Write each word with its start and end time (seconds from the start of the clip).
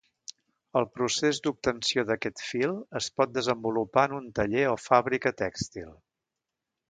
El 0.79 0.85
procés 0.93 1.39
d'obtenció 1.47 2.05
d'aquest 2.11 2.41
fil 2.45 2.73
es 3.01 3.09
pot 3.19 3.35
desenvolupar 3.35 4.07
en 4.09 4.17
un 4.21 4.27
taller 4.39 4.63
o 4.73 4.75
fàbrica 4.87 5.35
tèxtil. 5.45 5.93